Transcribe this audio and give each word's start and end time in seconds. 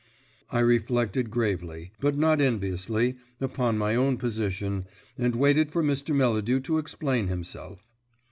I 0.49 0.61
reflected 0.61 1.29
gravely, 1.29 1.91
but 1.99 2.17
not 2.17 2.41
enviously, 2.41 3.17
upon 3.39 3.77
my 3.77 3.93
own 3.95 4.17
position, 4.17 4.87
and 5.15 5.35
waited 5.35 5.69
for 5.71 5.83
Mr. 5.83 6.15
Melladew 6.15 6.59
to 6.61 6.79
explain 6.79 7.27
himself. 7.27 7.85